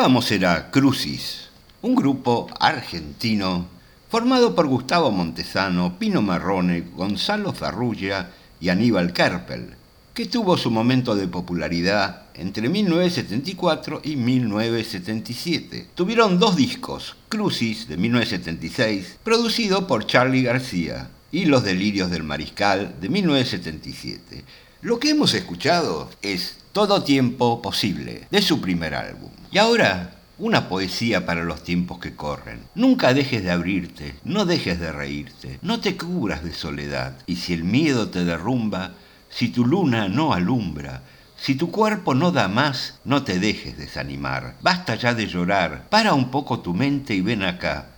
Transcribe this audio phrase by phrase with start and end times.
[0.00, 1.50] escuchábamos era Crucis,
[1.82, 3.66] un grupo argentino
[4.08, 8.30] formado por Gustavo Montesano, Pino Marrone, Gonzalo Ferrugia
[8.62, 9.74] y Aníbal Kerpel,
[10.14, 15.88] que tuvo su momento de popularidad entre 1974 y 1977.
[15.94, 22.94] Tuvieron dos discos, Crucis de 1976, producido por Charlie García, y Los Delirios del Mariscal
[23.02, 24.44] de 1977.
[24.82, 29.28] Lo que hemos escuchado es Todo Tiempo Posible, de su primer álbum.
[29.52, 32.60] Y ahora, una poesía para los tiempos que corren.
[32.74, 37.18] Nunca dejes de abrirte, no dejes de reírte, no te cubras de soledad.
[37.26, 38.92] Y si el miedo te derrumba,
[39.28, 41.02] si tu luna no alumbra,
[41.36, 44.56] si tu cuerpo no da más, no te dejes desanimar.
[44.62, 47.88] Basta ya de llorar, para un poco tu mente y ven acá.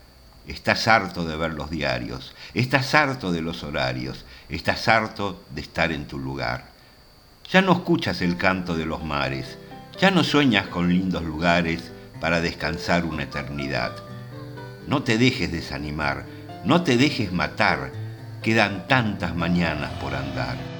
[0.48, 5.92] Estás harto de ver los diarios, estás harto de los horarios, estás harto de estar
[5.92, 6.71] en tu lugar.
[7.50, 9.58] Ya no escuchas el canto de los mares,
[10.00, 13.92] ya no sueñas con lindos lugares para descansar una eternidad.
[14.86, 16.24] No te dejes desanimar,
[16.64, 17.92] no te dejes matar,
[18.42, 20.71] quedan tantas mañanas por andar.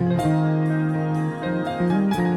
[0.00, 0.22] thank
[2.18, 2.29] you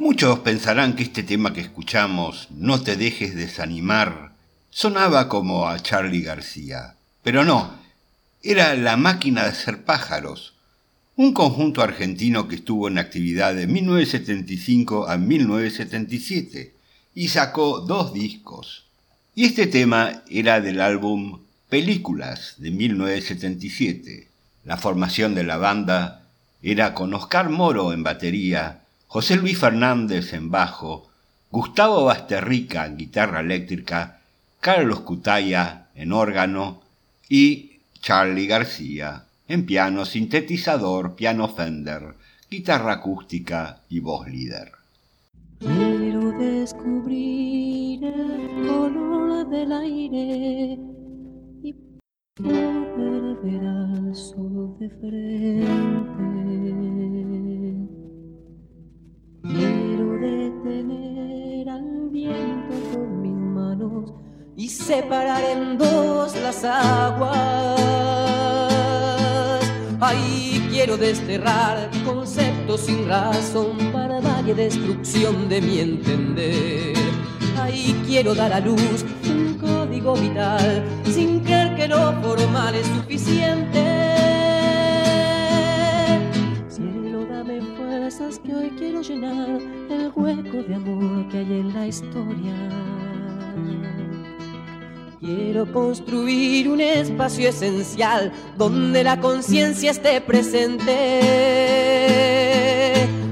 [0.00, 4.34] Muchos pensarán que este tema que escuchamos, No te dejes desanimar,
[4.70, 6.96] sonaba como a Charlie García.
[7.22, 7.78] Pero no,
[8.42, 10.54] era La máquina de hacer pájaros,
[11.16, 16.74] un conjunto argentino que estuvo en actividad de 1975 a 1977
[17.14, 18.86] y sacó dos discos.
[19.36, 24.28] Y este tema era del álbum Películas de 1977.
[24.64, 26.28] La formación de la banda
[26.62, 28.83] era con Oscar Moro en batería,
[29.14, 31.08] José Luis Fernández en bajo,
[31.48, 34.18] Gustavo Basterrica en guitarra eléctrica,
[34.58, 36.82] Carlos Cutaya en órgano
[37.28, 42.16] y Charlie García en piano, sintetizador, piano Fender,
[42.50, 44.72] guitarra acústica y voz líder.
[45.60, 50.76] Quiero descubrir el color del aire
[51.62, 51.72] y
[52.34, 54.10] poder ver
[54.80, 56.03] de frente.
[59.46, 64.14] Quiero detener al viento con mis manos
[64.56, 67.78] y separar en dos las aguas.
[70.00, 76.94] Ahí quiero desterrar conceptos sin razón para darle destrucción de mi entender.
[77.60, 84.03] Ahí quiero dar a luz un código vital sin creer que lo formal es suficiente.
[88.16, 92.54] Que hoy quiero llenar el hueco de amor que hay en la historia.
[95.18, 100.92] Quiero construir un espacio esencial donde la conciencia esté presente.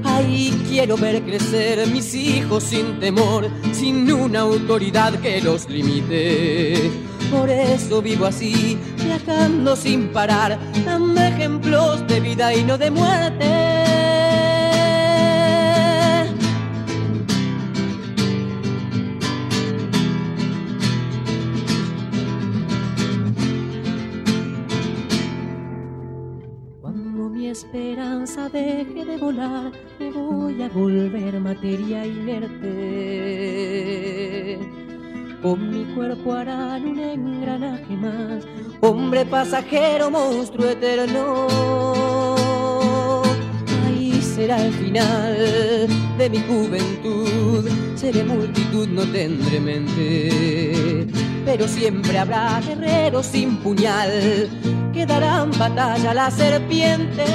[0.03, 6.91] Ahí quiero ver crecer mis hijos sin temor, sin una autoridad que los limite.
[7.31, 13.82] Por eso vivo así, viajando sin parar, dando ejemplos de vida y no de muerte.
[28.49, 32.69] Deje de volar, me voy a volver materia inerte.
[35.41, 38.43] Con mi cuerpo harán un engranaje más,
[38.81, 41.47] hombre pasajero, monstruo eterno.
[43.85, 51.07] Ahí será el final de mi juventud, seré multitud, no tendré mente,
[51.45, 54.49] pero siempre habrá guerreros sin puñal
[54.93, 57.25] que darán batalla a la serpiente.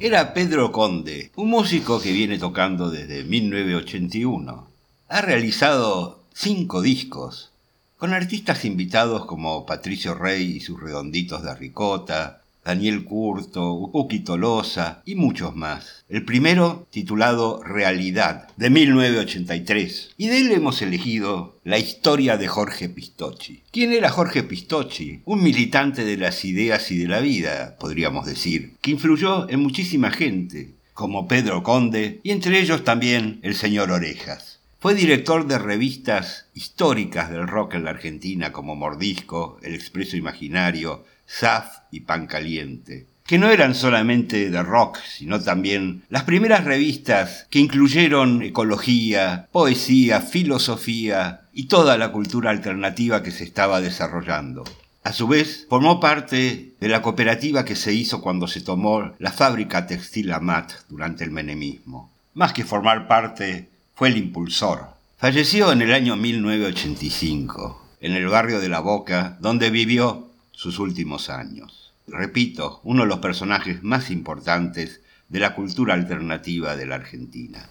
[0.00, 4.66] Era Pedro Conde, un músico que viene tocando desde 1981.
[5.06, 7.52] Ha realizado cinco discos,
[7.98, 15.00] con artistas invitados como Patricio Rey y sus redonditos de ricota, Daniel Curto, Uki Tolosa
[15.06, 16.04] y muchos más.
[16.10, 20.10] El primero titulado Realidad, de 1983.
[20.18, 23.62] Y de él hemos elegido la historia de Jorge Pistocchi.
[23.70, 25.22] ¿Quién era Jorge Pistocchi?
[25.24, 30.10] Un militante de las ideas y de la vida, podríamos decir, que influyó en muchísima
[30.10, 34.60] gente, como Pedro Conde y entre ellos también el señor Orejas.
[34.78, 41.04] Fue director de revistas históricas del rock en la Argentina como Mordisco, El Expreso Imaginario,
[41.28, 47.46] SAF y Pan Caliente, que no eran solamente de rock, sino también las primeras revistas
[47.50, 54.64] que incluyeron ecología, poesía, filosofía y toda la cultura alternativa que se estaba desarrollando.
[55.04, 59.30] A su vez, formó parte de la cooperativa que se hizo cuando se tomó la
[59.30, 62.10] fábrica textil Amat durante el menemismo.
[62.34, 64.86] Más que formar parte fue el impulsor.
[65.18, 70.27] Falleció en el año 1985, en el barrio de La Boca, donde vivió
[70.58, 71.94] sus últimos años.
[72.08, 77.68] Repito, uno de los personajes más importantes de la cultura alternativa de la Argentina.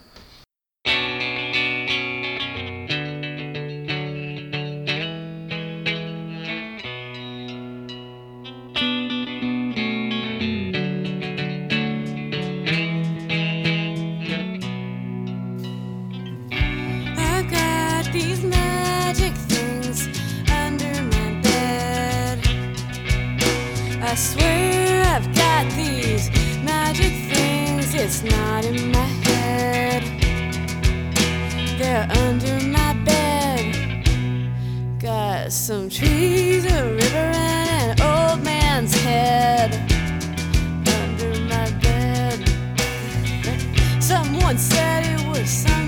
[28.10, 30.02] It's not in my head.
[31.78, 34.08] They're under my bed.
[34.98, 39.74] Got some trees, a river, and an old man's head.
[40.88, 42.48] Under my bed.
[44.02, 45.87] Someone said it was some.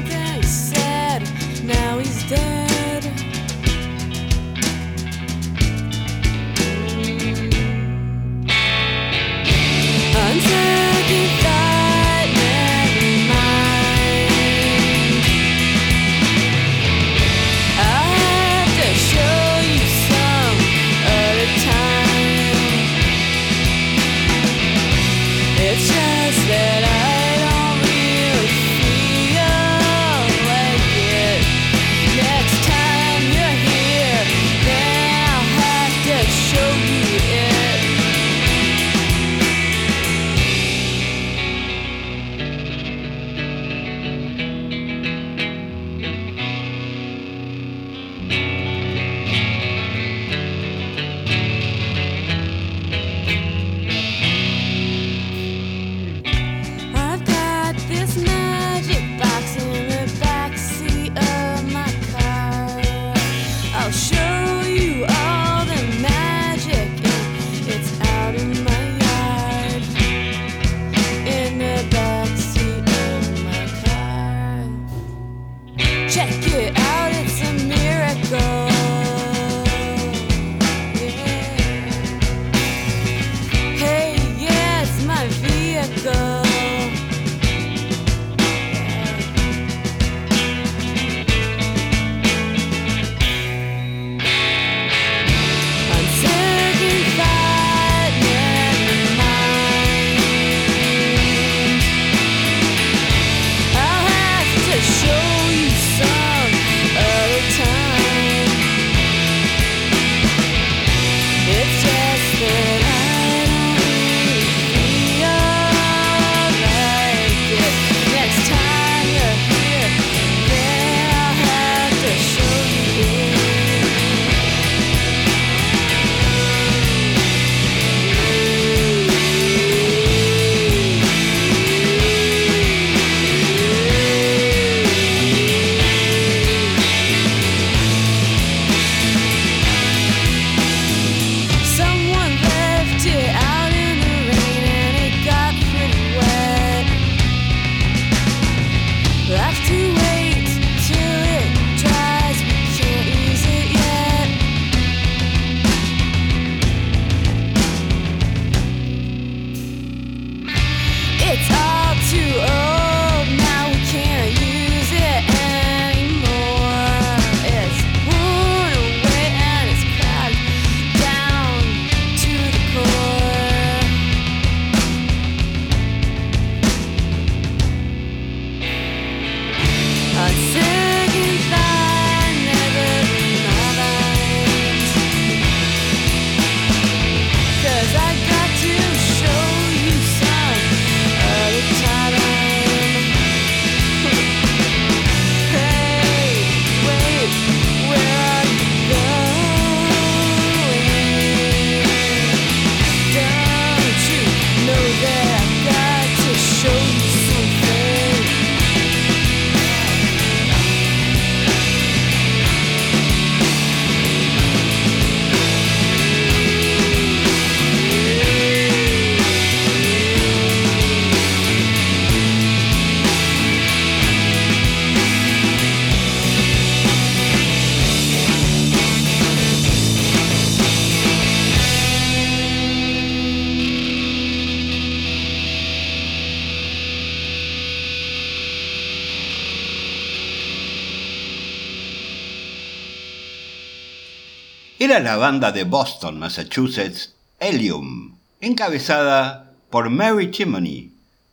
[244.89, 250.91] Era la banda de Boston, Massachusetts, Helium, encabezada por Mary Chimney,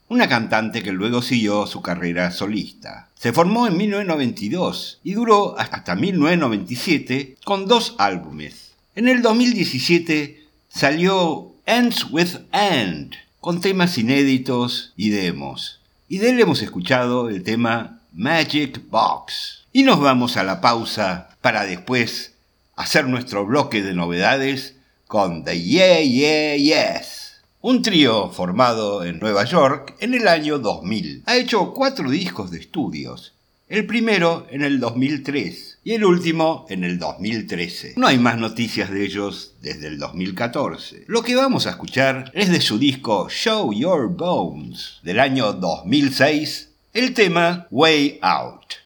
[0.09, 3.09] una cantante que luego siguió su carrera solista.
[3.15, 8.73] Se formó en 1992 y duró hasta 1997 con dos álbumes.
[8.95, 15.81] En el 2017 salió Ends with End, con temas inéditos y demos.
[16.11, 19.65] Y de él hemos escuchado el tema Magic Box.
[19.73, 22.36] Y nos vamos a la pausa para después
[22.77, 27.41] hacer nuestro bloque de novedades con The Yeah Yeah Yes.
[27.63, 31.25] Un trío formado en Nueva York en el año 2000.
[31.27, 33.33] Ha hecho cuatro discos de estudios.
[33.69, 37.95] El primero en el 2003 y el último en el 2013.
[37.97, 41.05] No hay más noticias de ellos desde el 2014.
[41.09, 46.71] Lo que vamos a escuchar es de su disco Show Your Bones del año 2006,
[46.93, 48.86] el tema Way Out.